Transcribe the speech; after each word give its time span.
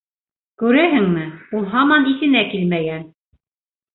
Күрәһеңме, 0.61 1.25
ул 1.59 1.67
һаман 1.75 2.09
иҫенә 2.13 2.43
килмәгән! 2.53 3.03